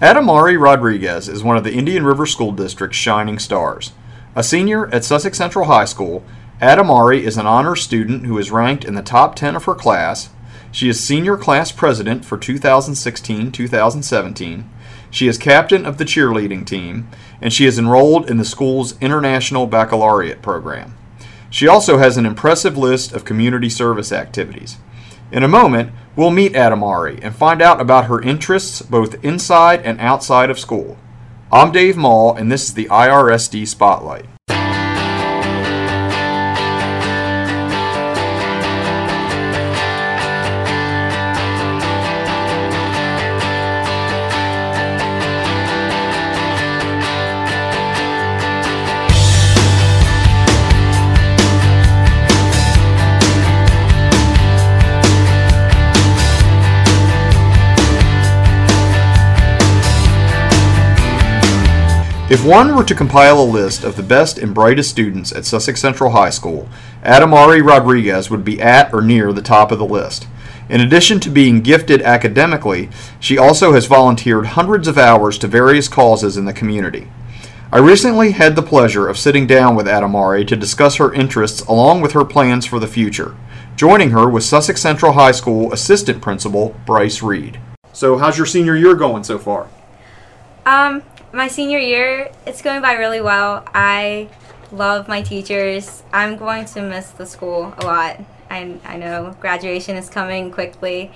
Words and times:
Adamari 0.00 0.60
Rodriguez 0.60 1.28
is 1.28 1.44
one 1.44 1.56
of 1.56 1.62
the 1.62 1.72
Indian 1.72 2.04
River 2.04 2.26
School 2.26 2.50
District's 2.50 2.98
shining 2.98 3.38
stars. 3.38 3.92
A 4.34 4.42
senior 4.42 4.92
at 4.92 5.04
Sussex 5.04 5.38
Central 5.38 5.66
High 5.66 5.84
School, 5.84 6.24
Adamari 6.60 7.20
is 7.20 7.36
an 7.36 7.46
honors 7.46 7.82
student 7.82 8.26
who 8.26 8.36
is 8.36 8.50
ranked 8.50 8.84
in 8.84 8.96
the 8.96 9.02
top 9.02 9.36
10 9.36 9.54
of 9.54 9.66
her 9.66 9.74
class. 9.76 10.30
She 10.72 10.88
is 10.88 10.98
senior 10.98 11.36
class 11.36 11.70
president 11.70 12.24
for 12.24 12.36
2016 12.36 13.52
2017. 13.52 14.68
She 15.12 15.28
is 15.28 15.38
captain 15.38 15.86
of 15.86 15.98
the 15.98 16.04
cheerleading 16.04 16.66
team, 16.66 17.08
and 17.40 17.52
she 17.52 17.64
is 17.64 17.78
enrolled 17.78 18.28
in 18.28 18.38
the 18.38 18.44
school's 18.44 19.00
International 19.00 19.68
Baccalaureate 19.68 20.42
program. 20.42 20.96
She 21.50 21.68
also 21.68 21.98
has 21.98 22.16
an 22.16 22.26
impressive 22.26 22.76
list 22.76 23.12
of 23.12 23.24
community 23.24 23.70
service 23.70 24.10
activities. 24.10 24.76
In 25.34 25.42
a 25.42 25.48
moment, 25.48 25.90
we'll 26.14 26.30
meet 26.30 26.52
Adamari 26.52 27.18
and 27.20 27.34
find 27.34 27.60
out 27.60 27.80
about 27.80 28.04
her 28.04 28.22
interests 28.22 28.80
both 28.82 29.24
inside 29.24 29.82
and 29.82 30.00
outside 30.00 30.48
of 30.48 30.60
school. 30.60 30.96
I'm 31.50 31.72
Dave 31.72 31.96
Mall, 31.96 32.36
and 32.36 32.52
this 32.52 32.68
is 32.68 32.74
the 32.74 32.84
IRSD 32.84 33.66
Spotlight. 33.66 34.26
If 62.34 62.44
one 62.44 62.74
were 62.74 62.82
to 62.82 62.96
compile 62.96 63.40
a 63.40 63.44
list 63.44 63.84
of 63.84 63.94
the 63.94 64.02
best 64.02 64.38
and 64.38 64.52
brightest 64.52 64.90
students 64.90 65.30
at 65.30 65.44
Sussex 65.44 65.80
Central 65.80 66.10
High 66.10 66.30
School, 66.30 66.68
Adamari 67.04 67.64
Rodriguez 67.64 68.28
would 68.28 68.44
be 68.44 68.60
at 68.60 68.92
or 68.92 69.02
near 69.02 69.32
the 69.32 69.40
top 69.40 69.70
of 69.70 69.78
the 69.78 69.84
list. 69.84 70.26
In 70.68 70.80
addition 70.80 71.20
to 71.20 71.30
being 71.30 71.60
gifted 71.60 72.02
academically, 72.02 72.90
she 73.20 73.38
also 73.38 73.72
has 73.72 73.86
volunteered 73.86 74.46
hundreds 74.46 74.88
of 74.88 74.98
hours 74.98 75.38
to 75.38 75.46
various 75.46 75.86
causes 75.86 76.36
in 76.36 76.44
the 76.44 76.52
community. 76.52 77.06
I 77.70 77.78
recently 77.78 78.32
had 78.32 78.56
the 78.56 78.62
pleasure 78.62 79.06
of 79.06 79.16
sitting 79.16 79.46
down 79.46 79.76
with 79.76 79.86
Adamari 79.86 80.44
to 80.48 80.56
discuss 80.56 80.96
her 80.96 81.14
interests 81.14 81.60
along 81.60 82.00
with 82.00 82.14
her 82.14 82.24
plans 82.24 82.66
for 82.66 82.80
the 82.80 82.88
future. 82.88 83.36
Joining 83.76 84.10
her 84.10 84.28
was 84.28 84.44
Sussex 84.44 84.80
Central 84.80 85.12
High 85.12 85.30
School 85.30 85.72
Assistant 85.72 86.20
Principal 86.20 86.74
Bryce 86.84 87.22
Reed. 87.22 87.60
So, 87.92 88.18
how's 88.18 88.36
your 88.36 88.46
senior 88.46 88.74
year 88.74 88.96
going 88.96 89.22
so 89.22 89.38
far? 89.38 89.68
Um, 90.66 91.02
my 91.34 91.48
senior 91.48 91.78
year, 91.78 92.30
it's 92.46 92.62
going 92.62 92.80
by 92.80 92.92
really 92.92 93.20
well. 93.20 93.64
I 93.74 94.28
love 94.70 95.08
my 95.08 95.20
teachers. 95.20 96.04
I'm 96.12 96.36
going 96.36 96.64
to 96.66 96.82
miss 96.82 97.10
the 97.10 97.26
school 97.26 97.74
a 97.78 97.84
lot. 97.84 98.20
I, 98.48 98.78
I 98.84 98.96
know 98.96 99.36
graduation 99.40 99.96
is 99.96 100.08
coming 100.08 100.52
quickly, 100.52 101.10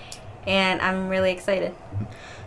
and 0.47 0.83
I'm 0.83 1.09
really 1.09 1.31
excited. 1.31 1.75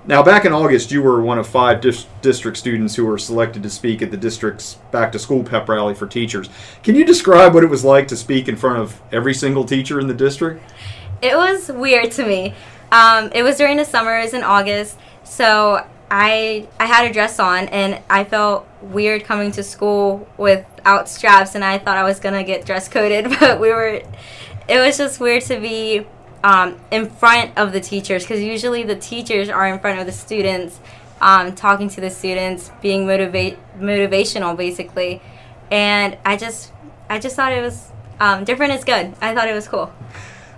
Now, 0.05 0.21
back 0.21 0.45
in 0.45 0.51
August, 0.51 0.91
you 0.91 1.01
were 1.01 1.21
one 1.21 1.37
of 1.37 1.47
five 1.47 1.79
dis- 1.79 2.07
district 2.21 2.57
students 2.57 2.95
who 2.95 3.05
were 3.05 3.17
selected 3.17 3.63
to 3.63 3.69
speak 3.69 4.01
at 4.01 4.11
the 4.11 4.17
district's 4.17 4.75
back 4.91 5.11
to 5.13 5.19
school 5.19 5.43
pep 5.43 5.69
rally 5.69 5.93
for 5.93 6.07
teachers. 6.07 6.49
Can 6.83 6.95
you 6.95 7.05
describe 7.05 7.53
what 7.53 7.63
it 7.63 7.69
was 7.69 7.85
like 7.85 8.07
to 8.09 8.17
speak 8.17 8.49
in 8.49 8.57
front 8.57 8.79
of 8.79 8.99
every 9.11 9.33
single 9.33 9.63
teacher 9.63 9.99
in 9.99 10.07
the 10.07 10.13
district? 10.13 10.61
It 11.21 11.37
was 11.37 11.71
weird 11.71 12.11
to 12.13 12.25
me. 12.25 12.53
Um, 12.91 13.29
it 13.33 13.43
was 13.43 13.57
during 13.57 13.77
the 13.77 13.85
summers 13.85 14.33
in 14.33 14.43
August, 14.43 14.97
so 15.23 15.85
I 16.11 16.67
I 16.77 16.87
had 16.87 17.09
a 17.09 17.13
dress 17.13 17.39
on 17.39 17.69
and 17.69 18.01
I 18.09 18.25
felt 18.25 18.67
weird 18.81 19.23
coming 19.23 19.53
to 19.53 19.63
school 19.63 20.27
without 20.37 21.07
straps 21.07 21.55
and 21.55 21.63
I 21.63 21.77
thought 21.77 21.95
I 21.95 22.03
was 22.03 22.19
gonna 22.19 22.43
get 22.43 22.65
dress 22.65 22.89
coded, 22.89 23.29
but 23.39 23.59
we 23.59 23.69
were. 23.69 24.01
It 24.67 24.77
was 24.77 24.97
just 24.97 25.19
weird 25.19 25.43
to 25.43 25.59
be 25.59 26.05
um, 26.43 26.79
in 26.91 27.09
front 27.09 27.57
of 27.57 27.71
the 27.71 27.79
teachers 27.79 28.23
because 28.23 28.41
usually 28.41 28.83
the 28.83 28.95
teachers 28.95 29.49
are 29.49 29.67
in 29.67 29.79
front 29.79 29.99
of 29.99 30.05
the 30.05 30.11
students, 30.11 30.79
um, 31.21 31.55
talking 31.55 31.89
to 31.89 32.01
the 32.01 32.09
students, 32.09 32.71
being 32.81 33.07
motivate 33.07 33.57
motivational 33.79 34.55
basically, 34.55 35.21
and 35.71 36.17
I 36.25 36.35
just 36.35 36.73
I 37.09 37.19
just 37.19 37.37
thought 37.37 37.53
it 37.53 37.61
was 37.61 37.89
um, 38.19 38.43
different 38.43 38.73
is 38.73 38.83
good. 38.83 39.13
I 39.21 39.33
thought 39.33 39.47
it 39.47 39.53
was 39.53 39.67
cool. 39.67 39.93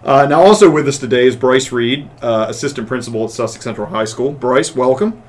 Uh, 0.04 0.26
now, 0.26 0.42
also 0.42 0.70
with 0.70 0.88
us 0.88 0.98
today 0.98 1.28
is 1.28 1.36
Bryce 1.36 1.72
Reed, 1.72 2.10
uh, 2.22 2.48
assistant 2.50 2.88
principal 2.88 3.24
at 3.24 3.32
Sussex 3.32 3.64
Central 3.64 3.88
High 3.88 4.04
School. 4.04 4.34
Bryce, 4.34 4.76
welcome. 4.76 5.22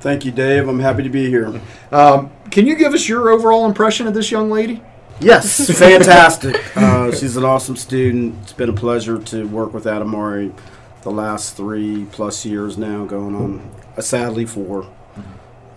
Thank 0.00 0.24
you, 0.24 0.32
Dave. 0.32 0.66
I'm 0.66 0.80
happy 0.80 1.02
to 1.02 1.10
be 1.10 1.28
here. 1.28 1.60
Um, 1.92 2.30
can 2.50 2.66
you 2.66 2.74
give 2.74 2.94
us 2.94 3.08
your 3.08 3.30
overall 3.30 3.66
impression 3.66 4.06
of 4.06 4.14
this 4.14 4.30
young 4.30 4.50
lady? 4.50 4.82
Yes, 5.20 5.78
fantastic. 5.78 6.56
Uh, 6.76 7.12
she's 7.16 7.36
an 7.36 7.44
awesome 7.44 7.76
student. 7.76 8.34
It's 8.42 8.54
been 8.54 8.70
a 8.70 8.74
pleasure 8.74 9.18
to 9.18 9.46
work 9.46 9.74
with 9.74 9.84
Adamari 9.84 10.54
the 11.02 11.10
last 11.10 11.56
three 11.56 12.06
plus 12.12 12.44
years 12.44 12.78
now, 12.78 13.04
going 13.04 13.34
on 13.34 13.70
uh, 13.96 14.00
sadly 14.00 14.46
4 14.46 14.86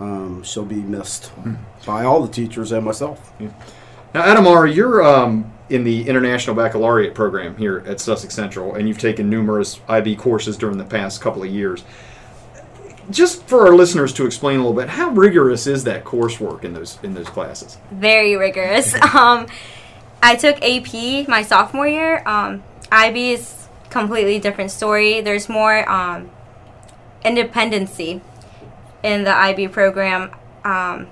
Um, 0.00 0.42
she'll 0.42 0.64
be 0.64 0.76
missed 0.76 1.30
by 1.86 2.04
all 2.04 2.22
the 2.22 2.32
teachers 2.32 2.72
and 2.72 2.84
myself. 2.84 3.32
Now, 4.14 4.22
Adamari, 4.22 4.74
you're 4.74 5.02
um, 5.02 5.52
in 5.68 5.84
the 5.84 6.06
International 6.08 6.54
Baccalaureate 6.54 7.14
program 7.14 7.56
here 7.56 7.82
at 7.86 8.00
Sussex 8.00 8.34
Central, 8.34 8.74
and 8.74 8.88
you've 8.88 8.98
taken 8.98 9.28
numerous 9.28 9.80
IB 9.88 10.16
courses 10.16 10.56
during 10.56 10.78
the 10.78 10.84
past 10.84 11.20
couple 11.20 11.42
of 11.42 11.50
years. 11.50 11.84
Just 13.10 13.42
for 13.44 13.66
our 13.66 13.74
listeners 13.74 14.12
to 14.14 14.26
explain 14.26 14.56
a 14.56 14.58
little 14.66 14.74
bit, 14.74 14.88
how 14.88 15.10
rigorous 15.10 15.66
is 15.66 15.84
that 15.84 16.04
coursework 16.04 16.64
in 16.64 16.72
those 16.74 16.98
in 17.02 17.14
those 17.14 17.28
classes? 17.28 17.78
Very 17.90 18.36
rigorous. 18.36 18.94
um, 19.14 19.46
I 20.22 20.36
took 20.36 20.56
AP 20.62 21.28
my 21.28 21.42
sophomore 21.42 21.88
year. 21.88 22.22
Um, 22.26 22.62
IB 22.90 23.32
is 23.32 23.68
completely 23.90 24.38
different 24.38 24.70
story. 24.70 25.20
There's 25.20 25.48
more 25.48 25.88
um, 25.88 26.30
independency 27.24 28.20
in 29.02 29.24
the 29.24 29.36
IB 29.36 29.68
program. 29.68 30.34
Um, 30.64 31.08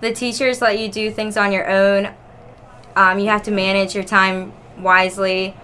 the 0.00 0.12
teachers 0.12 0.60
let 0.60 0.78
you 0.78 0.88
do 0.90 1.10
things 1.10 1.36
on 1.36 1.52
your 1.52 1.68
own. 1.68 2.12
Um, 2.96 3.18
you 3.18 3.28
have 3.28 3.42
to 3.44 3.50
manage 3.50 3.94
your 3.94 4.04
time 4.04 4.52
wisely. 4.78 5.56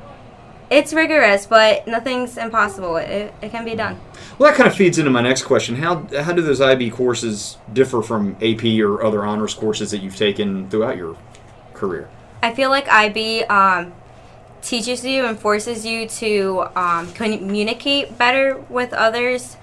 It's 0.71 0.93
rigorous, 0.93 1.47
but 1.47 1.87
nothing's 1.89 2.37
impossible. 2.37 2.97
It, 2.97 3.35
it 3.43 3.51
can 3.51 3.65
be 3.65 3.75
done. 3.75 4.01
Well, 4.39 4.51
that 4.51 4.57
kind 4.57 4.69
of 4.69 4.77
feeds 4.77 4.99
into 4.99 5.11
my 5.11 5.21
next 5.21 5.43
question. 5.43 5.77
How 5.77 6.07
how 6.23 6.33
do 6.33 6.43
those 6.43 6.61
IB 6.61 6.91
courses 6.91 7.59
differ 7.73 8.03
from 8.03 8.37
AP 8.41 8.65
or 8.81 9.03
other 9.05 9.25
honors 9.25 9.53
courses 9.53 9.91
that 9.91 9.99
you've 9.99 10.17
taken 10.17 10.71
throughout 10.71 10.97
your 10.97 11.17
career? 11.75 12.09
I 12.43 12.55
feel 12.55 12.71
like 12.71 12.89
IB 12.89 13.45
um, 13.45 13.93
teaches 14.63 15.05
you 15.05 15.27
and 15.27 15.39
forces 15.39 15.85
you 15.85 16.09
to 16.09 16.67
um, 16.77 17.13
communicate 17.13 18.17
better 18.17 18.57
with 18.69 18.93
others. 18.93 19.57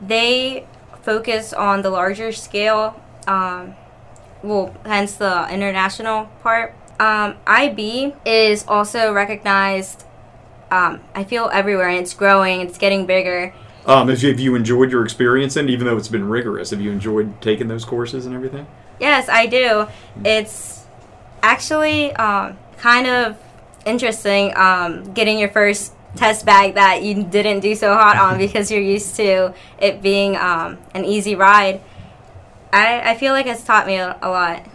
They 0.00 0.66
focus 1.02 1.52
on 1.52 1.82
the 1.82 1.90
larger 1.90 2.32
scale, 2.32 3.00
um, 3.26 3.74
well, 4.42 4.74
hence 4.84 5.14
the 5.14 5.48
international 5.52 6.26
part. 6.42 6.74
Um, 7.00 7.36
IB 7.46 8.14
is 8.24 8.64
also 8.68 9.12
recognized, 9.12 10.04
um, 10.72 11.00
I 11.14 11.24
feel, 11.24 11.50
everywhere, 11.52 11.88
and 11.88 11.98
it's 11.98 12.14
growing, 12.14 12.62
it's 12.62 12.78
getting 12.78 13.04
bigger. 13.04 13.54
Um, 13.84 14.08
have, 14.08 14.22
you, 14.22 14.30
have 14.30 14.40
you 14.40 14.54
enjoyed 14.54 14.90
your 14.90 15.04
experience 15.04 15.56
and 15.56 15.68
even 15.68 15.86
though 15.86 15.96
it's 15.96 16.08
been 16.08 16.28
rigorous, 16.28 16.70
have 16.70 16.80
you 16.80 16.90
enjoyed 16.90 17.40
taking 17.42 17.68
those 17.68 17.84
courses 17.84 18.24
and 18.26 18.34
everything? 18.34 18.66
Yes, 18.98 19.28
I 19.28 19.46
do. 19.46 19.86
It's 20.24 20.86
actually 21.42 22.12
um, 22.14 22.56
kind 22.78 23.06
of 23.06 23.38
interesting 23.84 24.56
um, 24.56 25.12
getting 25.12 25.38
your 25.38 25.50
first 25.50 25.92
test 26.16 26.46
bag 26.46 26.74
that 26.74 27.02
you 27.02 27.22
didn't 27.22 27.60
do 27.60 27.74
so 27.74 27.92
hot 27.92 28.16
on 28.16 28.38
because 28.46 28.70
you're 28.70 28.80
used 28.80 29.16
to 29.16 29.52
it 29.78 30.00
being 30.00 30.36
um, 30.36 30.78
an 30.94 31.04
easy 31.04 31.34
ride. 31.34 31.82
I, 32.72 33.10
I 33.10 33.16
feel 33.16 33.34
like 33.34 33.46
it's 33.46 33.64
taught 33.64 33.86
me 33.86 33.96
a, 33.96 34.16
a 34.22 34.30
lot. 34.30 34.66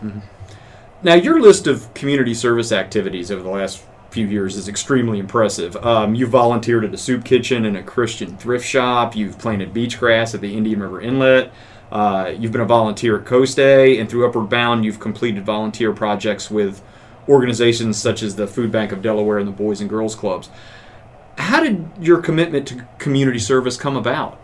Now, 1.01 1.15
your 1.15 1.39
list 1.39 1.65
of 1.65 1.91
community 1.95 2.33
service 2.35 2.71
activities 2.71 3.31
over 3.31 3.41
the 3.41 3.49
last 3.49 3.83
few 4.17 4.25
years 4.25 4.57
is 4.57 4.67
extremely 4.67 5.19
impressive. 5.19 5.75
Um, 5.77 6.15
you've 6.15 6.31
volunteered 6.31 6.83
at 6.83 6.91
a 6.91 6.97
soup 6.97 7.23
kitchen 7.23 7.65
and 7.65 7.77
a 7.77 7.83
Christian 7.83 8.35
thrift 8.35 8.65
shop. 8.65 9.15
You've 9.15 9.37
planted 9.37 9.75
beach 9.75 9.99
grass 9.99 10.33
at 10.33 10.41
the 10.41 10.57
Indian 10.57 10.81
River 10.81 10.99
Inlet. 11.01 11.51
Uh, 11.91 12.33
you've 12.35 12.51
been 12.51 12.61
a 12.61 12.65
volunteer 12.65 13.19
at 13.19 13.27
Coast 13.27 13.55
Day, 13.55 13.99
and 13.99 14.09
through 14.09 14.27
Upward 14.27 14.49
Bound, 14.49 14.83
you've 14.83 14.99
completed 14.99 15.45
volunteer 15.45 15.93
projects 15.93 16.49
with 16.49 16.81
organizations 17.29 17.97
such 17.99 18.23
as 18.23 18.35
the 18.35 18.47
Food 18.47 18.71
Bank 18.71 18.91
of 18.91 19.03
Delaware 19.03 19.37
and 19.37 19.47
the 19.47 19.51
Boys 19.51 19.81
and 19.81 19.87
Girls 19.87 20.15
Clubs. 20.15 20.49
How 21.37 21.61
did 21.61 21.87
your 22.01 22.19
commitment 22.19 22.67
to 22.69 22.87
community 22.97 23.37
service 23.37 23.77
come 23.77 23.95
about? 23.95 24.39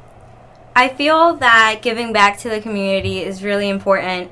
I 0.75 0.89
feel 0.89 1.33
that 1.37 1.79
giving 1.81 2.13
back 2.13 2.37
to 2.41 2.49
the 2.49 2.61
community 2.61 3.21
is 3.23 3.43
really 3.43 3.69
important 3.69 4.29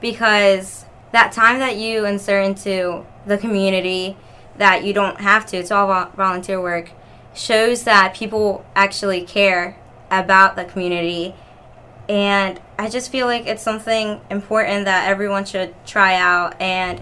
because 0.00 0.84
that 1.12 1.30
time 1.30 1.60
that 1.60 1.76
you 1.76 2.06
insert 2.06 2.44
into 2.44 3.06
the 3.24 3.38
community 3.38 4.16
that 4.60 4.84
you 4.84 4.92
don't 4.92 5.20
have 5.20 5.44
to, 5.46 5.56
it's 5.56 5.70
all 5.70 5.88
vo- 5.88 6.10
volunteer 6.16 6.60
work, 6.60 6.92
shows 7.34 7.82
that 7.84 8.14
people 8.14 8.64
actually 8.74 9.22
care 9.22 9.76
about 10.10 10.56
the 10.56 10.64
community 10.64 11.34
and 12.10 12.60
I 12.76 12.88
just 12.88 13.12
feel 13.12 13.26
like 13.26 13.46
it's 13.46 13.62
something 13.62 14.20
important 14.30 14.86
that 14.86 15.08
everyone 15.08 15.44
should 15.44 15.72
try 15.86 16.16
out 16.16 16.60
and 16.60 17.00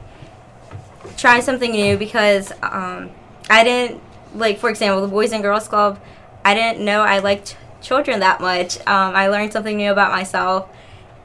try 1.16 1.40
something 1.40 1.72
new 1.72 1.96
because 1.96 2.52
um, 2.62 3.10
I 3.48 3.64
didn't 3.64 4.02
like, 4.34 4.58
for 4.58 4.68
example, 4.68 5.00
the 5.00 5.08
Boys 5.08 5.32
and 5.32 5.42
Girls 5.42 5.66
Club. 5.66 5.98
I 6.44 6.52
didn't 6.52 6.84
know 6.84 7.00
I 7.00 7.20
liked 7.20 7.56
children 7.80 8.20
that 8.20 8.42
much. 8.42 8.76
Um, 8.80 9.14
I 9.16 9.28
learned 9.28 9.50
something 9.54 9.78
new 9.78 9.90
about 9.90 10.12
myself, 10.12 10.68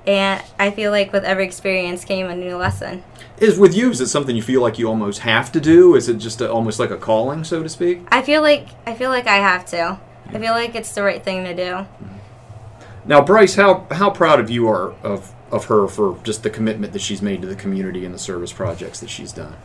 and 0.05 0.43
I 0.59 0.71
feel 0.71 0.91
like 0.91 1.13
with 1.13 1.23
every 1.23 1.45
experience 1.45 2.03
came 2.03 2.27
a 2.27 2.35
new 2.35 2.57
lesson. 2.57 3.03
Is 3.37 3.57
with 3.57 3.75
you? 3.75 3.89
Is 3.89 4.01
it 4.01 4.07
something 4.07 4.35
you 4.35 4.41
feel 4.41 4.61
like 4.61 4.77
you 4.77 4.87
almost 4.87 5.19
have 5.19 5.51
to 5.53 5.61
do? 5.61 5.95
Is 5.95 6.07
it 6.07 6.17
just 6.17 6.41
a, 6.41 6.51
almost 6.51 6.79
like 6.79 6.91
a 6.91 6.97
calling, 6.97 7.43
so 7.43 7.63
to 7.63 7.69
speak? 7.69 8.01
I 8.09 8.21
feel 8.21 8.41
like 8.41 8.67
I 8.85 8.93
feel 8.93 9.09
like 9.09 9.27
I 9.27 9.37
have 9.37 9.65
to. 9.67 9.99
I 10.27 10.39
feel 10.39 10.51
like 10.51 10.75
it's 10.75 10.93
the 10.93 11.03
right 11.03 11.23
thing 11.23 11.43
to 11.43 11.55
do. 11.55 11.85
Now, 13.05 13.21
Bryce, 13.21 13.55
how 13.55 13.87
how 13.91 14.09
proud 14.09 14.39
of 14.39 14.49
you 14.49 14.67
are 14.67 14.93
of 15.03 15.33
of 15.51 15.65
her 15.65 15.87
for 15.87 16.19
just 16.23 16.43
the 16.43 16.49
commitment 16.49 16.93
that 16.93 17.01
she's 17.01 17.21
made 17.21 17.41
to 17.41 17.47
the 17.47 17.55
community 17.55 18.05
and 18.05 18.13
the 18.13 18.19
service 18.19 18.51
projects 18.51 18.99
that 18.99 19.09
she's 19.09 19.31
done. 19.31 19.55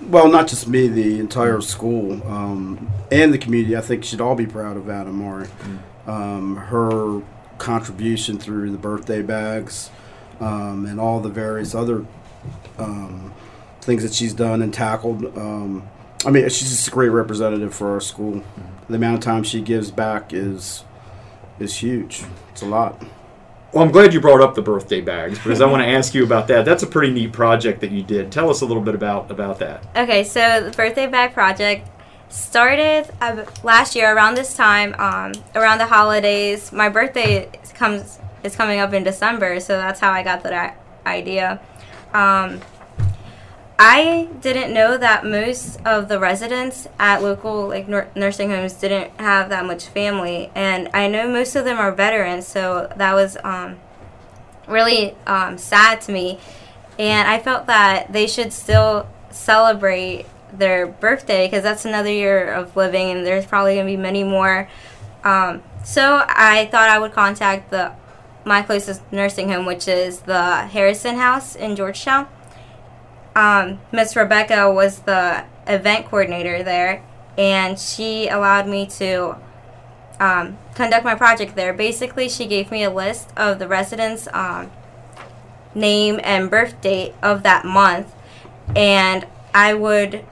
Well, 0.00 0.28
not 0.28 0.48
just 0.48 0.66
me, 0.66 0.88
the 0.88 1.20
entire 1.20 1.60
school 1.60 2.26
um, 2.26 2.90
and 3.10 3.32
the 3.32 3.38
community. 3.38 3.76
I 3.76 3.80
think 3.80 4.04
should 4.04 4.20
all 4.20 4.34
be 4.34 4.46
proud 4.46 4.76
of 4.76 4.84
Adamari. 4.84 5.48
Um, 6.06 6.56
her 6.56 7.22
contribution 7.58 8.38
through 8.38 8.70
the 8.70 8.78
birthday 8.78 9.22
bags 9.22 9.90
um, 10.40 10.86
and 10.86 11.00
all 11.00 11.20
the 11.20 11.28
various 11.28 11.74
other 11.74 12.04
um, 12.78 13.32
things 13.80 14.02
that 14.02 14.14
she's 14.14 14.34
done 14.34 14.62
and 14.62 14.72
tackled. 14.72 15.36
Um, 15.36 15.88
I 16.26 16.30
mean, 16.30 16.44
she's 16.44 16.70
just 16.70 16.88
a 16.88 16.90
great 16.90 17.10
representative 17.10 17.74
for 17.74 17.90
our 17.90 18.00
school. 18.00 18.42
The 18.88 18.96
amount 18.96 19.18
of 19.18 19.20
time 19.20 19.42
she 19.42 19.60
gives 19.60 19.90
back 19.90 20.32
is 20.32 20.84
is 21.60 21.76
huge. 21.76 22.24
It's 22.50 22.62
a 22.62 22.66
lot. 22.66 23.02
Well, 23.72 23.82
I'm 23.82 23.90
glad 23.90 24.14
you 24.14 24.20
brought 24.20 24.40
up 24.40 24.54
the 24.54 24.62
birthday 24.62 25.00
bags 25.00 25.38
because 25.38 25.60
I 25.60 25.66
want 25.66 25.82
to 25.82 25.88
ask 25.88 26.14
you 26.14 26.24
about 26.24 26.46
that. 26.48 26.64
That's 26.64 26.82
a 26.82 26.86
pretty 26.86 27.12
neat 27.12 27.32
project 27.32 27.80
that 27.80 27.90
you 27.90 28.02
did. 28.02 28.30
Tell 28.30 28.48
us 28.48 28.60
a 28.60 28.66
little 28.66 28.82
bit 28.82 28.94
about 28.94 29.30
about 29.30 29.58
that. 29.58 29.84
Okay, 29.96 30.24
so 30.24 30.62
the 30.62 30.70
birthday 30.70 31.06
bag 31.06 31.32
project 31.32 31.88
started 32.34 33.08
last 33.62 33.94
year 33.94 34.14
around 34.14 34.34
this 34.34 34.54
time, 34.56 34.94
um, 34.98 35.32
around 35.54 35.78
the 35.78 35.86
holidays. 35.86 36.72
My 36.72 36.88
birthday 36.88 37.48
comes 37.74 38.18
is 38.42 38.56
coming 38.56 38.78
up 38.80 38.92
in 38.92 39.04
December, 39.04 39.60
so 39.60 39.76
that's 39.78 40.00
how 40.00 40.10
I 40.10 40.22
got 40.22 40.42
that 40.42 40.76
idea. 41.06 41.60
Um, 42.12 42.60
I 43.78 44.28
didn't 44.40 44.72
know 44.72 44.96
that 44.98 45.24
most 45.24 45.80
of 45.84 46.08
the 46.08 46.18
residents 46.20 46.86
at 46.98 47.22
local 47.22 47.68
like 47.68 47.88
nur- 47.88 48.08
nursing 48.14 48.50
homes 48.50 48.74
didn't 48.74 49.18
have 49.18 49.48
that 49.48 49.64
much 49.64 49.86
family, 49.86 50.50
and 50.54 50.90
I 50.92 51.08
know 51.08 51.28
most 51.28 51.56
of 51.56 51.64
them 51.64 51.78
are 51.78 51.92
veterans, 51.92 52.46
so 52.46 52.92
that 52.96 53.14
was 53.14 53.36
um, 53.44 53.78
really 54.68 55.16
um, 55.26 55.56
sad 55.56 56.00
to 56.02 56.12
me. 56.12 56.38
And 56.98 57.28
I 57.28 57.38
felt 57.40 57.66
that 57.66 58.12
they 58.12 58.26
should 58.26 58.52
still 58.52 59.08
celebrate 59.30 60.26
their 60.58 60.86
birthday 60.86 61.46
because 61.46 61.62
that's 61.62 61.84
another 61.84 62.10
year 62.10 62.52
of 62.52 62.76
living, 62.76 63.10
and 63.10 63.26
there's 63.26 63.46
probably 63.46 63.76
gonna 63.76 63.86
be 63.86 63.96
many 63.96 64.24
more. 64.24 64.68
Um, 65.22 65.62
so 65.84 66.24
I 66.28 66.68
thought 66.70 66.88
I 66.88 66.98
would 66.98 67.12
contact 67.12 67.70
the 67.70 67.92
my 68.44 68.62
closest 68.62 69.00
nursing 69.10 69.48
home, 69.48 69.64
which 69.64 69.88
is 69.88 70.20
the 70.20 70.66
Harrison 70.66 71.16
House 71.16 71.56
in 71.56 71.76
Georgetown 71.76 72.28
um, 73.36 73.80
Miss 73.92 74.16
Rebecca 74.16 74.70
was 74.70 75.00
the 75.00 75.44
event 75.66 76.06
coordinator 76.06 76.62
there, 76.62 77.02
and 77.36 77.78
she 77.78 78.28
allowed 78.28 78.68
me 78.68 78.86
to 78.86 79.36
um, 80.20 80.58
conduct 80.74 81.04
my 81.04 81.14
project 81.14 81.56
there. 81.56 81.72
Basically, 81.72 82.28
she 82.28 82.46
gave 82.46 82.70
me 82.70 82.84
a 82.84 82.90
list 82.90 83.30
of 83.36 83.58
the 83.58 83.66
residents' 83.66 84.28
um, 84.32 84.70
name 85.74 86.20
and 86.22 86.50
birth 86.50 86.80
date 86.80 87.14
of 87.22 87.42
that 87.42 87.64
month, 87.64 88.14
and 88.76 89.26
I 89.52 89.74
would 89.74 90.24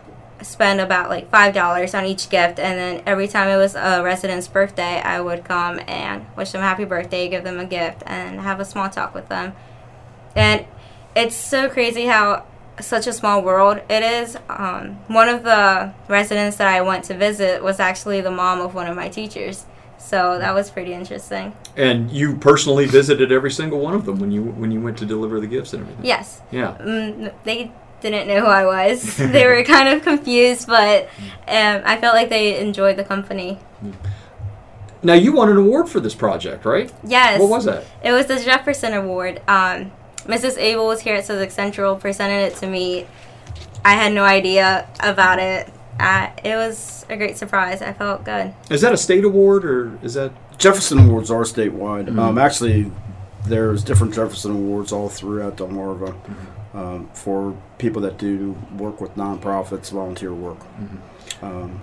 spend 0.45 0.81
about 0.81 1.09
like 1.09 1.31
five 1.31 1.55
dollars 1.55 1.95
on 1.95 2.05
each 2.05 2.29
gift, 2.29 2.59
and 2.59 2.79
then 2.79 3.03
every 3.07 3.29
time 3.29 3.49
it 3.49 3.57
was 3.57 3.75
a 3.75 4.03
resident's 4.03 4.49
birthday, 4.49 5.01
I 5.01 5.21
would 5.21 5.45
come 5.45 5.81
and 5.87 6.27
wish 6.37 6.53
them 6.53 6.61
happy 6.61 6.85
birthday, 6.85 7.29
give 7.29 7.45
them 7.45 7.59
a 7.59 7.65
gift, 7.65 8.03
and 8.07 8.41
have 8.41 8.61
a 8.61 8.65
small 8.65 8.89
talk 8.89 9.15
with 9.15 9.29
them. 9.29 9.55
And 10.35 10.65
it's 11.15 11.37
so 11.37 11.69
crazy 11.69 12.07
how 12.07 12.47
such 12.81 13.07
a 13.07 13.13
small 13.13 13.43
world 13.43 13.81
it 13.89 14.03
is. 14.03 14.37
Um, 14.49 14.99
one 15.09 15.29
of 15.29 15.43
the 15.45 15.93
residents 16.09 16.57
that 16.57 16.69
I 16.69 16.81
went 16.81 17.05
to 17.05 17.15
visit 17.17 17.63
was 17.63 17.79
actually 17.81 18.21
the 18.21 18.31
mom 18.31 18.61
of 18.61 18.75
one 18.75 18.87
of 18.87 18.97
my 18.97 19.09
teachers. 19.09 19.67
So 19.99 20.39
that 20.39 20.53
was 20.53 20.69
pretty 20.69 20.93
interesting. 20.93 21.55
And 21.77 22.11
you 22.11 22.37
personally 22.37 22.87
visited 22.87 23.31
every 23.31 23.53
single 23.53 23.79
one 23.79 23.95
of 23.95 24.05
them 24.05 24.19
when 24.19 24.33
you 24.33 24.43
when 24.43 24.73
you 24.73 24.81
went 24.81 24.99
to 24.99 25.07
deliver 25.07 25.39
the 25.39 25.47
gifts 25.47 25.73
and 25.75 25.83
everything. 25.83 26.05
Yes. 26.05 26.43
Yeah. 26.51 26.77
Mm, 26.81 27.33
they 27.45 27.71
didn't 28.03 28.29
know 28.29 28.41
who 28.41 28.47
I 28.47 28.65
was. 28.65 29.17
they 29.17 29.47
were 29.47 29.63
kind 29.65 29.89
of 29.89 30.03
confused, 30.03 30.67
but 30.67 31.05
um, 31.49 31.83
I 31.85 31.99
felt 32.01 32.15
like 32.15 32.29
they 32.29 32.59
enjoyed 32.61 32.97
the 32.97 33.05
company. 33.05 33.59
Now 35.03 35.15
you 35.15 35.33
won 35.33 35.49
an 35.49 35.57
award 35.57 35.89
for 35.89 36.01
this 36.01 36.15
project, 36.15 36.65
right? 36.65 36.93
Yes. 37.05 37.41
What 37.41 37.51
was 37.51 37.65
that? 37.65 37.85
It 38.05 38.13
was 38.13 38.27
the 38.27 38.39
Jefferson 38.39 38.93
Award. 38.93 39.43
Um, 39.49 39.91
Mrs. 40.25 40.59
Abel 40.59 40.87
was 40.87 41.01
here 41.01 41.17
at 41.17 41.25
Sussex 41.25 41.55
Central, 41.55 41.97
presented 41.97 42.53
it 42.53 42.57
to 42.57 42.69
me. 42.69 43.07
I 43.85 43.95
had 43.95 44.13
no 44.13 44.23
idea 44.25 44.89
about 45.01 45.41
it. 45.41 45.73
Uh, 45.99 46.31
it 46.45 46.55
was 46.55 47.05
a 47.09 47.17
great 47.17 47.37
surprise. 47.37 47.83
I 47.83 47.93
felt 47.93 48.25
good. 48.25 48.55
Is 48.71 48.81
that 48.83 48.93
a 48.93 48.97
state 48.97 49.25
award 49.25 49.65
or 49.65 49.99
is 50.03 50.15
that 50.15 50.33
Jefferson 50.59 50.99
Awards 50.99 51.31
are 51.31 51.43
statewide. 51.43 52.07
Mm-hmm. 52.07 52.19
Um, 52.21 52.39
actually, 52.39 52.91
there's 53.47 53.83
different 53.83 54.15
Jefferson 54.15 54.53
Awards 54.53 54.93
all 54.93 55.09
throughout 55.09 55.57
Delmarva 55.57 56.13
mm-hmm. 56.13 56.79
um, 56.79 57.09
for 57.15 57.61
people 57.83 58.01
that 58.01 58.17
do 58.17 58.57
work 58.79 59.01
with 59.01 59.15
nonprofits, 59.17 59.91
volunteer 59.91 60.33
work. 60.33 60.61
Mm-hmm. 60.61 61.45
Um, 61.45 61.83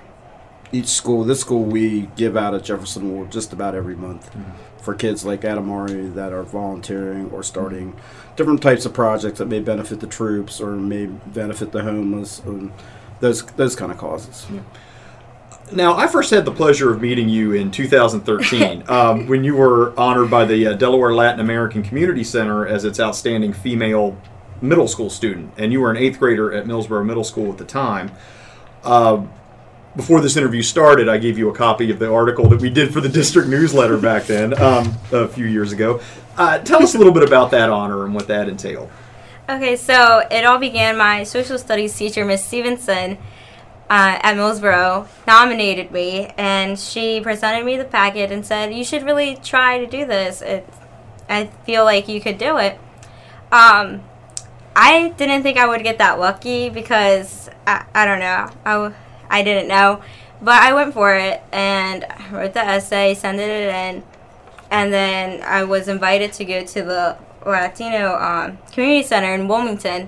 each 0.71 0.87
school, 0.87 1.23
this 1.23 1.41
school, 1.41 1.63
we 1.63 2.09
give 2.15 2.37
out 2.37 2.53
a 2.55 2.61
Jefferson 2.61 3.03
Award 3.03 3.31
just 3.31 3.51
about 3.51 3.75
every 3.75 3.95
month 3.95 4.31
for 4.81 4.95
kids 4.95 5.25
like 5.25 5.41
Adamari 5.41 6.13
that 6.13 6.31
are 6.31 6.43
volunteering 6.43 7.29
or 7.31 7.43
starting 7.43 7.99
different 8.37 8.61
types 8.61 8.85
of 8.85 8.93
projects 8.93 9.39
that 9.39 9.47
may 9.47 9.59
benefit 9.59 9.99
the 9.99 10.07
troops 10.07 10.61
or 10.61 10.77
may 10.77 11.05
benefit 11.05 11.73
the 11.73 11.83
homeless, 11.83 12.39
and 12.39 12.71
those 13.19 13.45
those 13.57 13.75
kind 13.75 13.91
of 13.91 13.97
causes. 13.97 14.47
Yeah. 14.51 14.61
Now, 15.71 15.97
I 15.97 16.07
first 16.07 16.31
had 16.31 16.45
the 16.45 16.51
pleasure 16.51 16.91
of 16.91 17.01
meeting 17.01 17.29
you 17.29 17.53
in 17.53 17.69
2013 17.69 18.85
um, 18.89 19.27
when 19.27 19.43
you 19.43 19.55
were 19.55 19.99
honored 19.99 20.31
by 20.31 20.45
the 20.45 20.67
uh, 20.67 20.73
Delaware 20.73 21.13
Latin 21.13 21.41
American 21.41 21.83
Community 21.83 22.23
Center 22.23 22.65
as 22.65 22.85
its 22.85 22.99
outstanding 22.99 23.53
female 23.53 24.17
middle 24.61 24.87
school 24.87 25.09
student, 25.09 25.53
and 25.57 25.71
you 25.71 25.81
were 25.81 25.91
an 25.91 25.97
eighth 25.97 26.19
grader 26.19 26.53
at 26.53 26.65
Millsboro 26.65 27.05
Middle 27.05 27.23
School 27.23 27.51
at 27.51 27.57
the 27.57 27.65
time. 27.65 28.11
Uh, 28.83 29.25
before 29.95 30.21
this 30.21 30.37
interview 30.37 30.61
started, 30.61 31.09
I 31.09 31.17
gave 31.17 31.37
you 31.37 31.49
a 31.49 31.53
copy 31.55 31.91
of 31.91 31.99
the 31.99 32.11
article 32.11 32.47
that 32.49 32.61
we 32.61 32.69
did 32.69 32.93
for 32.93 33.01
the 33.01 33.09
district 33.09 33.49
newsletter 33.49 33.97
back 33.97 34.25
then, 34.25 34.59
um, 34.61 34.93
a 35.11 35.27
few 35.27 35.45
years 35.45 35.71
ago. 35.71 35.99
Uh, 36.37 36.59
tell 36.59 36.81
us 36.81 36.95
a 36.95 36.97
little 36.97 37.13
bit 37.13 37.23
about 37.23 37.51
that 37.51 37.69
honor 37.69 38.05
and 38.05 38.13
what 38.13 38.27
that 38.27 38.47
entailed. 38.47 38.89
Okay, 39.49 39.75
so 39.75 40.25
it 40.29 40.45
all 40.45 40.59
began. 40.59 40.95
My 40.95 41.23
social 41.23 41.57
studies 41.57 41.95
teacher, 41.97 42.23
Miss 42.23 42.45
Stevenson, 42.45 43.17
uh, 43.89 44.19
at 44.21 44.35
Millsboro, 44.35 45.07
nominated 45.25 45.91
me, 45.91 46.31
and 46.37 46.77
she 46.77 47.19
presented 47.19 47.65
me 47.65 47.75
the 47.75 47.83
packet 47.83 48.31
and 48.31 48.45
said, 48.45 48.73
"You 48.73 48.83
should 48.83 49.03
really 49.03 49.37
try 49.43 49.79
to 49.79 49.87
do 49.87 50.05
this. 50.05 50.43
It, 50.43 50.69
I 51.27 51.45
feel 51.65 51.83
like 51.83 52.07
you 52.07 52.21
could 52.21 52.37
do 52.37 52.57
it." 52.57 52.79
Um, 53.51 54.01
I 54.81 55.09
didn't 55.09 55.43
think 55.43 55.57
I 55.57 55.67
would 55.67 55.83
get 55.83 55.97
that 55.97 56.19
lucky 56.19 56.69
because 56.69 57.49
I, 57.67 57.83
I 57.93 58.05
don't 58.05 58.19
know. 58.19 58.49
I 58.63 58.93
I 59.29 59.43
didn't 59.43 59.67
know. 59.67 60.01
But 60.41 60.63
I 60.63 60.73
went 60.73 60.93
for 60.93 61.13
it 61.15 61.41
and 61.51 62.05
wrote 62.31 62.53
the 62.53 62.65
essay, 62.65 63.13
sent 63.13 63.41
it 63.41 63.49
in, 63.49 64.03
and 64.71 64.93
then 64.93 65.43
I 65.43 65.65
was 65.65 65.89
invited 65.89 66.31
to 66.31 66.45
go 66.45 66.63
to 66.63 66.81
the 66.81 67.17
Latino 67.45 68.15
um, 68.15 68.57
Community 68.71 69.05
Center 69.05 69.33
in 69.33 69.49
Wilmington. 69.49 70.07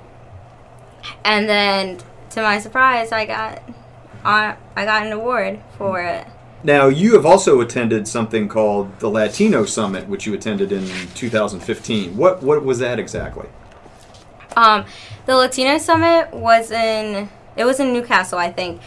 And 1.26 1.50
then, 1.50 2.00
to 2.30 2.42
my 2.42 2.58
surprise, 2.60 3.12
I 3.12 3.26
got 3.26 3.62
on, 4.24 4.56
I 4.78 4.86
got 4.86 5.06
an 5.06 5.12
award 5.12 5.60
for 5.78 6.02
it. 6.02 6.26
Now, 6.64 6.88
you 6.88 7.16
have 7.16 7.26
also 7.26 7.60
attended 7.60 8.08
something 8.08 8.48
called 8.48 9.00
the 9.00 9.10
Latino 9.10 9.66
Summit, 9.66 10.08
which 10.08 10.26
you 10.26 10.34
attended 10.34 10.72
in 10.72 10.86
2015. 11.16 12.16
What 12.16 12.42
what 12.42 12.64
was 12.64 12.80
that 12.80 13.00
exactly? 13.00 13.50
Um, 14.56 14.86
the 15.26 15.36
Latino 15.36 15.78
Summit 15.78 16.34
was 16.34 16.72
in 16.72 17.30
it 17.56 17.66
was 17.66 17.80
in 17.80 17.94
New 17.94 18.04
Castle, 18.04 18.40
I 18.40 18.52
think, 18.52 18.82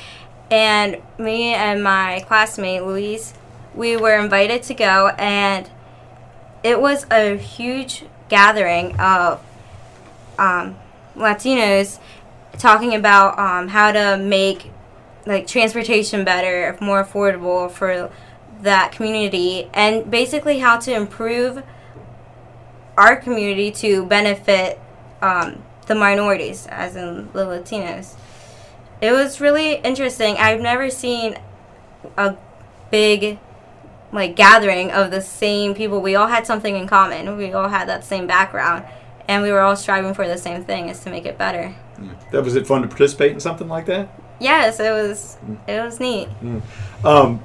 and 0.51 0.97
me 1.19 1.55
and 1.55 1.83
my 1.83 2.25
classmate 2.27 2.83
Louise, 2.83 3.35
we 3.75 3.97
were 3.97 4.19
invited 4.19 4.63
to 4.65 4.75
go, 4.75 5.09
and 5.19 5.69
it 6.63 6.81
was 6.81 7.07
a 7.11 7.37
huge 7.37 8.05
gathering 8.29 8.99
of 8.99 9.45
um, 10.39 10.77
Latinos 11.15 11.99
talking 12.59 12.95
about 12.95 13.39
um, 13.39 13.69
how 13.69 13.93
to 13.93 14.17
make 14.17 14.71
like 15.27 15.47
transportation 15.47 16.25
better, 16.25 16.77
more 16.81 17.05
affordable 17.05 17.71
for 17.71 18.11
that 18.63 18.93
community, 18.93 19.69
and 19.75 20.11
basically 20.11 20.59
how 20.59 20.79
to 20.79 20.93
improve 20.93 21.63
our 22.97 23.17
community 23.17 23.71
to 23.71 24.07
benefit 24.07 24.81
um, 25.25 25.63
the 25.87 25.95
minorities, 25.95 26.67
as 26.67 26.97
in 26.97 27.33
the 27.33 27.47
Latinos. 27.47 28.15
It 29.01 29.13
was 29.13 29.41
really 29.41 29.77
interesting. 29.77 30.37
I've 30.37 30.61
never 30.61 30.91
seen 30.91 31.39
a 32.17 32.37
big 32.91 33.39
like 34.13 34.37
gathering 34.37 34.91
of 34.93 35.11
the 35.11 35.21
same 35.21 35.75
people. 35.75 36.01
We 36.01 36.15
all 36.15 36.29
had 36.29 36.47
something 36.47 36.77
in 36.77 36.87
common. 36.87 37.37
We 37.37 37.53
all 37.53 37.69
had 37.69 37.89
that 37.89 38.05
same 38.05 38.27
background, 38.27 38.85
and 39.27 39.43
we 39.43 39.51
were 39.51 39.61
all 39.61 39.77
striving 39.77 40.15
for 40.15 40.29
the 40.29 40.39
same 40.39 40.63
thing: 40.63 40.89
is 40.89 41.01
to 41.01 41.11
make 41.11 41.25
it 41.25 41.39
better. 41.39 41.75
That 42.31 42.45
was 42.45 42.55
it 42.55 42.67
fun 42.67 42.83
to 42.83 42.89
participate 42.89 43.33
in 43.33 43.41
something 43.41 43.69
like 43.69 43.87
that? 43.87 44.09
Yes, 44.41 44.79
it 44.79 44.91
was. 44.91 45.39
It 45.67 45.83
was 45.83 46.01
neat. 46.01 46.29
Um, 47.03 47.43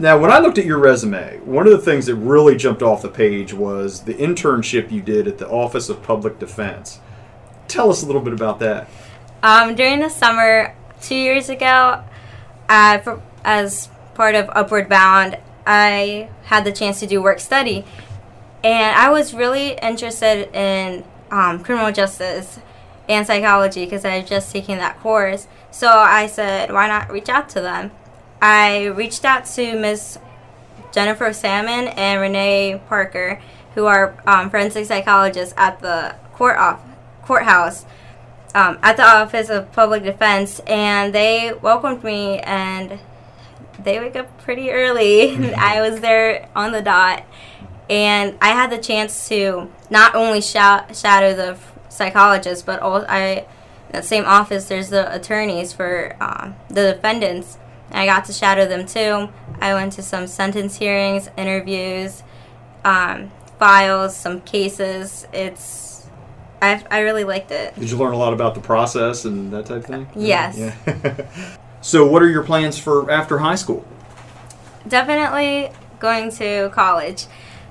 now, 0.00 0.18
when 0.18 0.30
I 0.30 0.38
looked 0.38 0.56
at 0.56 0.64
your 0.64 0.78
resume, 0.78 1.38
one 1.40 1.66
of 1.66 1.72
the 1.72 1.78
things 1.78 2.06
that 2.06 2.14
really 2.14 2.56
jumped 2.56 2.82
off 2.82 3.02
the 3.02 3.08
page 3.08 3.52
was 3.52 4.04
the 4.04 4.14
internship 4.14 4.90
you 4.90 5.02
did 5.02 5.28
at 5.28 5.36
the 5.36 5.48
Office 5.48 5.90
of 5.90 6.02
Public 6.02 6.38
Defense. 6.38 7.00
Tell 7.68 7.90
us 7.90 8.02
a 8.02 8.06
little 8.06 8.22
bit 8.22 8.32
about 8.32 8.58
that. 8.60 8.88
Um, 9.42 9.74
during 9.74 10.00
the 10.00 10.08
summer, 10.08 10.74
two 11.02 11.14
years 11.14 11.50
ago, 11.50 12.02
uh, 12.70 12.98
for, 12.98 13.22
as 13.44 13.90
part 14.14 14.34
of 14.34 14.48
Upward 14.54 14.88
Bound, 14.88 15.38
I 15.66 16.30
had 16.44 16.64
the 16.64 16.72
chance 16.72 16.98
to 17.00 17.06
do 17.06 17.22
work 17.22 17.38
study, 17.38 17.84
and 18.64 18.96
I 18.96 19.10
was 19.10 19.34
really 19.34 19.74
interested 19.82 20.54
in 20.56 21.04
um, 21.30 21.62
criminal 21.62 21.92
justice 21.92 22.58
and 23.06 23.26
psychology 23.26 23.84
because 23.84 24.06
I 24.06 24.10
had 24.10 24.26
just 24.26 24.50
taken 24.50 24.78
that 24.78 24.98
course. 25.00 25.46
So 25.70 25.88
I 25.88 26.26
said, 26.26 26.72
why 26.72 26.88
not 26.88 27.10
reach 27.10 27.28
out 27.28 27.50
to 27.50 27.60
them? 27.60 27.90
I 28.40 28.86
reached 28.86 29.24
out 29.24 29.44
to 29.46 29.78
Miss 29.78 30.18
Jennifer 30.92 31.32
Salmon 31.32 31.88
and 31.88 32.20
Renee 32.20 32.80
Parker, 32.88 33.40
who 33.74 33.86
are 33.86 34.14
um, 34.26 34.50
forensic 34.50 34.86
psychologists 34.86 35.54
at 35.56 35.80
the 35.80 36.14
court 36.32 36.56
off, 36.56 36.80
courthouse 37.22 37.84
um, 38.54 38.78
at 38.82 38.96
the 38.96 39.04
Office 39.04 39.48
of 39.50 39.70
Public 39.72 40.02
Defense, 40.02 40.60
and 40.60 41.14
they 41.14 41.52
welcomed 41.60 42.02
me 42.02 42.38
and 42.40 42.98
they 43.82 43.98
wake 43.98 44.16
up 44.16 44.38
pretty 44.42 44.70
early. 44.70 45.52
I 45.54 45.80
was 45.80 46.00
there 46.00 46.48
on 46.54 46.72
the 46.72 46.82
dot, 46.82 47.24
and 47.88 48.36
I 48.40 48.48
had 48.48 48.70
the 48.70 48.78
chance 48.78 49.28
to 49.28 49.70
not 49.88 50.14
only 50.14 50.40
sha- 50.40 50.86
shadow 50.92 51.34
the 51.34 51.52
f- 51.52 51.78
psychologist, 51.88 52.66
but 52.66 52.80
also 52.80 53.06
I 53.08 53.46
that 53.92 54.04
same 54.04 54.24
office 54.24 54.66
there's 54.68 54.90
the 54.90 55.12
attorneys 55.12 55.72
for 55.72 56.16
um, 56.20 56.54
the 56.68 56.92
defendants. 56.94 57.58
I 57.90 58.06
got 58.06 58.24
to 58.26 58.32
shadow 58.32 58.66
them 58.66 58.86
too. 58.86 59.28
I 59.60 59.74
went 59.74 59.92
to 59.94 60.02
some 60.02 60.26
sentence 60.26 60.76
hearings, 60.76 61.28
interviews, 61.36 62.22
um, 62.84 63.30
files, 63.58 64.16
some 64.16 64.40
cases. 64.40 65.26
It's 65.32 66.08
I 66.62 66.82
I 66.90 67.00
really 67.00 67.24
liked 67.24 67.50
it. 67.50 67.78
Did 67.78 67.90
you 67.90 67.96
learn 67.96 68.12
a 68.12 68.18
lot 68.18 68.32
about 68.32 68.54
the 68.54 68.60
process 68.60 69.24
and 69.24 69.52
that 69.52 69.66
type 69.66 69.78
of 69.78 69.86
thing? 69.86 70.08
Yes. 70.16 70.58
Yeah. 70.58 71.26
so, 71.80 72.06
what 72.06 72.22
are 72.22 72.28
your 72.28 72.42
plans 72.42 72.78
for 72.78 73.10
after 73.10 73.38
high 73.38 73.54
school? 73.54 73.86
Definitely 74.86 75.70
going 75.98 76.30
to 76.32 76.70
college. 76.72 77.26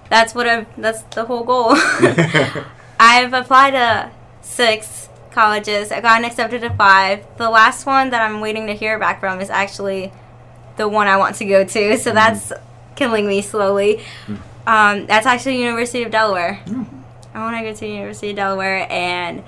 That's 0.10 0.34
what 0.34 0.48
I've. 0.48 0.68
That's 0.78 1.02
the 1.04 1.26
whole 1.26 1.44
goal. 1.44 1.72
I've 3.00 3.34
applied 3.34 3.72
to 3.72 4.12
six 4.42 5.09
colleges. 5.32 5.92
I 5.92 6.02
gotten 6.02 6.26
accepted 6.26 6.62
to 6.62 6.70
five. 6.72 7.26
The 7.38 7.50
last 7.50 7.86
one 7.86 8.10
that 8.12 8.22
I'm 8.22 8.42
waiting 8.42 8.68
to 8.68 8.74
hear 8.74 9.00
back 9.00 9.20
from 9.20 9.40
is 9.42 9.50
actually 9.50 10.12
the 10.78 10.88
one 10.88 11.08
I 11.08 11.18
want 11.18 11.36
to 11.36 11.46
go 11.46 11.64
to. 11.64 11.98
So 11.98 12.10
mm-hmm. 12.10 12.16
that's 12.16 12.54
killing 12.96 13.28
me 13.28 13.42
slowly. 13.42 14.02
Mm-hmm. 14.26 14.36
Um, 14.68 15.06
that's 15.08 15.26
actually 15.26 15.60
University 15.60 16.04
of 16.04 16.12
Delaware. 16.12 16.62
Mm. 16.66 16.86
I 17.34 17.40
want 17.40 17.58
to 17.58 17.64
go 17.64 17.74
to 17.74 17.88
University 17.88 18.32
of 18.32 18.36
Delaware 18.36 18.92
and 18.92 19.44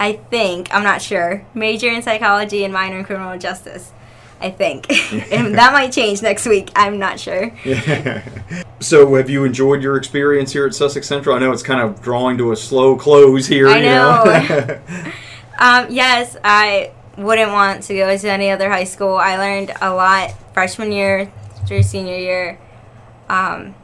I 0.00 0.12
think 0.12 0.72
I'm 0.72 0.84
not 0.84 1.02
sure 1.02 1.44
major 1.54 1.88
in 1.88 2.02
psychology 2.02 2.64
and 2.64 2.72
minor 2.72 2.98
in 2.98 3.04
criminal 3.04 3.36
justice. 3.38 3.92
I 4.40 4.50
think 4.50 4.90
and 5.32 5.54
that 5.56 5.72
might 5.72 5.92
change 5.92 6.22
next 6.22 6.46
week. 6.46 6.70
I'm 6.76 6.98
not 6.98 7.18
sure. 7.18 7.52
so, 8.80 9.14
have 9.14 9.28
you 9.28 9.44
enjoyed 9.44 9.82
your 9.82 9.96
experience 9.96 10.52
here 10.52 10.66
at 10.66 10.74
Sussex 10.74 11.06
Central? 11.06 11.34
I 11.34 11.40
know 11.40 11.50
it's 11.50 11.62
kind 11.62 11.80
of 11.80 12.00
drawing 12.00 12.38
to 12.38 12.52
a 12.52 12.56
slow 12.56 12.96
close 12.96 13.46
here. 13.46 13.68
I 13.68 13.78
you 13.78 13.86
know. 13.86 14.24
know. 14.24 15.12
Um, 15.60 15.88
yes, 15.90 16.36
I 16.44 16.92
wouldn't 17.16 17.50
want 17.50 17.82
to 17.82 17.94
go 17.96 18.16
to 18.16 18.30
any 18.30 18.50
other 18.50 18.70
high 18.70 18.84
school. 18.84 19.16
I 19.16 19.36
learned 19.38 19.72
a 19.80 19.92
lot 19.92 20.32
freshman 20.54 20.92
year 20.92 21.32
through 21.66 21.82
senior 21.82 22.14
year. 22.14 22.60
Um, 23.28 23.74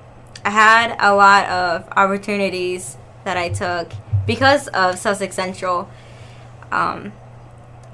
I 0.44 0.50
had 0.50 0.96
a 1.00 1.16
lot 1.16 1.49
of 1.49 1.88
opportunities 1.96 2.96
that 3.25 3.37
I 3.37 3.49
took 3.49 3.90
because 4.25 4.68
of 4.68 4.99
Sussex 4.99 5.34
Central. 5.34 5.90
Um, 6.70 7.12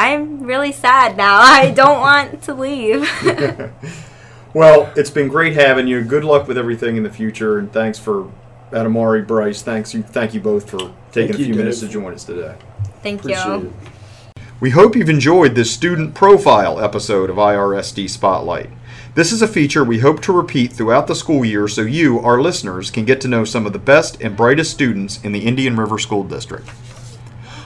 I'm 0.01 0.45
really 0.45 0.73
sad 0.73 1.19
now. 1.19 1.37
I 1.41 1.73
don't 1.73 2.01
want 2.01 2.43
to 2.45 2.55
leave. 2.55 3.03
well, 4.55 4.91
it's 4.97 5.11
been 5.11 5.29
great 5.29 5.55
having 5.55 5.87
you. 5.87 6.03
Good 6.03 6.25
luck 6.25 6.49
with 6.49 6.57
everything 6.57 6.97
in 6.97 7.03
the 7.03 7.11
future, 7.11 7.59
and 7.59 7.71
thanks 7.71 7.99
for 7.99 8.33
Adamari, 8.71 9.27
Bryce. 9.27 9.61
Thanks 9.61 9.93
you. 9.93 10.03
Thank 10.03 10.33
you 10.33 10.41
both 10.41 10.71
for 10.71 10.79
taking 11.13 11.13
Thank 11.13 11.31
a 11.33 11.45
few 11.45 11.55
minutes 11.55 11.81
to 11.81 11.89
join 11.89 12.15
us 12.15 12.25
today. 12.25 12.57
Thank 13.03 13.21
Appreciate 13.21 13.45
you. 13.45 13.75
it. 14.37 14.43
We 14.59 14.71
hope 14.71 14.97
you've 14.97 15.11
enjoyed 15.11 15.55
this 15.55 15.71
student 15.71 16.15
profile 16.15 16.81
episode 16.81 17.29
of 17.29 17.37
IRSD 17.37 18.09
Spotlight. 18.09 18.71
This 19.15 19.33
is 19.33 19.43
a 19.43 19.49
feature 19.49 19.85
we 19.85 19.99
hope 19.99 20.23
to 20.23 20.33
repeat 20.33 20.73
throughout 20.73 21.09
the 21.09 21.15
school 21.15 21.45
year 21.45 21.69
so 21.69 21.83
you, 21.83 22.21
our 22.21 22.41
listeners, 22.41 22.91
can 22.91 23.05
get 23.05 23.21
to 23.21 23.29
know 23.29 23.45
some 23.45 23.67
of 23.67 23.75
the 23.75 23.79
best 23.79 24.19
and 24.23 24.35
brightest 24.35 24.71
students 24.71 25.23
in 25.23 25.33
the 25.33 25.47
Indian 25.47 25.77
River 25.77 25.99
School 25.99 26.25
District. 26.25 26.67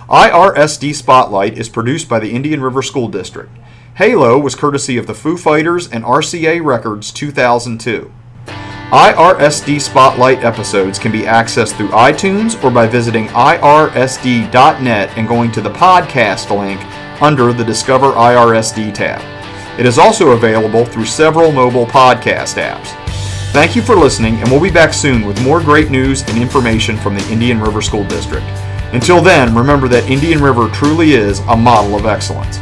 IRSD 0.09 0.95
Spotlight 0.95 1.57
is 1.57 1.71
produced 1.71 2.11
by 2.11 2.19
the 2.19 2.33
Indian 2.33 2.61
River 2.61 2.83
School 2.83 3.09
District. 3.09 3.51
Halo 3.95 4.39
was 4.39 4.55
courtesy 4.55 4.99
of 4.99 5.07
the 5.07 5.15
Foo 5.15 5.39
Fighters 5.39 5.91
and 5.91 6.05
RCA 6.05 6.63
Records 6.63 7.11
2002. 7.11 8.13
IRSD 8.47 9.81
Spotlight 9.81 10.45
episodes 10.45 10.99
can 10.99 11.11
be 11.11 11.23
accessed 11.23 11.77
through 11.77 11.89
iTunes 11.89 12.63
or 12.63 12.71
by 12.71 12.87
visiting 12.87 13.29
irsd.net 13.29 15.11
and 15.17 15.27
going 15.27 15.51
to 15.53 15.63
the 15.63 15.71
podcast 15.71 16.55
link 16.55 16.81
under 17.23 17.55
the 17.55 17.65
Discover 17.65 18.13
IRSD 18.13 18.93
tab. 18.93 19.23
It 19.81 19.87
is 19.87 19.99
also 19.99 20.33
available 20.33 20.85
through 20.85 21.07
several 21.07 21.51
mobile 21.51 21.87
podcast 21.87 22.63
apps. 22.63 22.89
Thank 23.53 23.75
you 23.75 23.81
for 23.81 23.97
listening, 23.97 24.35
and 24.37 24.51
we'll 24.51 24.61
be 24.61 24.71
back 24.71 24.93
soon 24.93 25.25
with 25.25 25.43
more 25.43 25.61
great 25.61 25.91
news 25.91 26.23
and 26.29 26.37
information 26.37 26.99
from 26.99 27.15
the 27.15 27.27
Indian 27.33 27.59
River 27.59 27.81
School 27.81 28.05
District. 28.05 28.45
Until 28.95 29.21
then, 29.21 29.53
remember 29.57 29.89
that 29.89 30.09
Indian 30.09 30.41
River 30.41 30.69
truly 30.69 31.15
is 31.15 31.41
a 31.49 31.57
model 31.57 31.97
of 31.97 32.07
excellence. 32.07 32.59